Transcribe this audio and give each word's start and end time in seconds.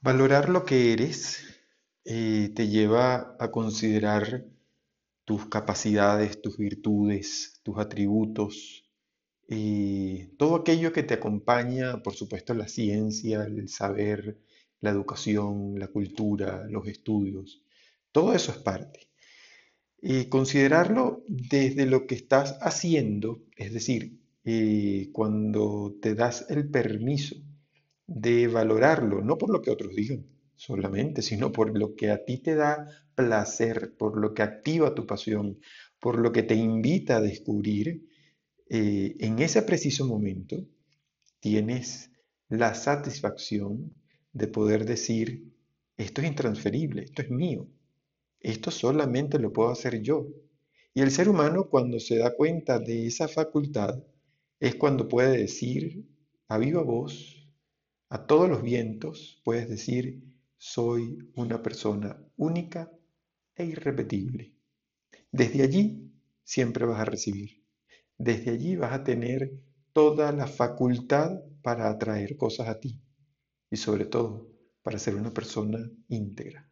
Valorar 0.00 0.48
lo 0.48 0.64
que 0.64 0.92
eres 0.92 1.40
eh, 2.04 2.52
te 2.54 2.68
lleva 2.68 3.36
a 3.40 3.50
considerar 3.50 4.44
tus 5.24 5.46
capacidades, 5.46 6.40
tus 6.40 6.56
virtudes, 6.56 7.60
tus 7.64 7.78
atributos, 7.78 8.88
eh, 9.48 10.30
todo 10.38 10.54
aquello 10.54 10.92
que 10.92 11.02
te 11.02 11.14
acompaña, 11.14 12.00
por 12.00 12.14
supuesto, 12.14 12.54
la 12.54 12.68
ciencia, 12.68 13.42
el 13.42 13.68
saber, 13.68 14.38
la 14.80 14.90
educación, 14.90 15.80
la 15.80 15.88
cultura, 15.88 16.64
los 16.70 16.86
estudios. 16.86 17.64
Todo 18.12 18.34
eso 18.34 18.52
es 18.52 18.58
parte. 18.58 19.10
Eh, 20.00 20.28
considerarlo 20.28 21.24
desde 21.26 21.86
lo 21.86 22.06
que 22.06 22.14
estás 22.14 22.56
haciendo, 22.60 23.42
es 23.56 23.72
decir, 23.72 24.20
eh, 24.44 25.10
cuando 25.12 25.98
te 26.00 26.14
das 26.14 26.46
el 26.50 26.70
permiso 26.70 27.34
de 28.08 28.48
valorarlo, 28.48 29.22
no 29.22 29.38
por 29.38 29.50
lo 29.50 29.62
que 29.62 29.70
otros 29.70 29.94
digan 29.94 30.26
solamente, 30.56 31.22
sino 31.22 31.52
por 31.52 31.78
lo 31.78 31.94
que 31.94 32.10
a 32.10 32.24
ti 32.24 32.38
te 32.38 32.56
da 32.56 32.88
placer, 33.14 33.96
por 33.96 34.18
lo 34.18 34.34
que 34.34 34.42
activa 34.42 34.94
tu 34.94 35.06
pasión, 35.06 35.60
por 36.00 36.18
lo 36.18 36.32
que 36.32 36.42
te 36.42 36.54
invita 36.54 37.18
a 37.18 37.20
descubrir, 37.20 38.08
eh, 38.70 39.14
en 39.20 39.38
ese 39.38 39.62
preciso 39.62 40.06
momento 40.06 40.56
tienes 41.40 42.10
la 42.48 42.74
satisfacción 42.74 43.94
de 44.32 44.48
poder 44.48 44.84
decir, 44.86 45.52
esto 45.96 46.22
es 46.22 46.28
intransferible, 46.28 47.02
esto 47.02 47.22
es 47.22 47.30
mío, 47.30 47.68
esto 48.40 48.70
solamente 48.70 49.38
lo 49.38 49.52
puedo 49.52 49.70
hacer 49.70 50.00
yo. 50.00 50.28
Y 50.94 51.02
el 51.02 51.10
ser 51.10 51.28
humano 51.28 51.68
cuando 51.68 52.00
se 52.00 52.16
da 52.16 52.34
cuenta 52.34 52.78
de 52.78 53.06
esa 53.06 53.28
facultad 53.28 54.02
es 54.60 54.76
cuando 54.76 55.08
puede 55.08 55.36
decir 55.36 56.04
a 56.48 56.58
viva 56.58 56.82
voz, 56.82 57.37
a 58.10 58.26
todos 58.26 58.48
los 58.48 58.62
vientos, 58.62 59.40
puedes 59.44 59.68
decir, 59.68 60.22
soy 60.56 61.18
una 61.34 61.62
persona 61.62 62.18
única 62.36 62.90
e 63.54 63.64
irrepetible. 63.64 64.54
Desde 65.30 65.62
allí 65.62 66.10
siempre 66.42 66.86
vas 66.86 67.00
a 67.00 67.04
recibir. 67.04 67.62
Desde 68.16 68.50
allí 68.52 68.76
vas 68.76 68.92
a 68.92 69.04
tener 69.04 69.52
toda 69.92 70.32
la 70.32 70.46
facultad 70.46 71.40
para 71.62 71.90
atraer 71.90 72.36
cosas 72.36 72.68
a 72.68 72.80
ti 72.80 73.00
y 73.70 73.76
sobre 73.76 74.06
todo 74.06 74.48
para 74.82 74.98
ser 74.98 75.14
una 75.14 75.32
persona 75.32 75.90
íntegra. 76.08 76.68